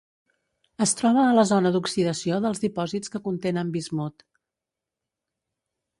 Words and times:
Es 0.85 0.93
troba 1.01 1.25
a 1.31 1.35
la 1.39 1.43
zona 1.49 1.71
d'oxidació 1.75 2.39
dels 2.45 2.63
dipòsits 2.65 3.15
que 3.17 3.23
contenen 3.29 3.73
bismut. 3.77 4.29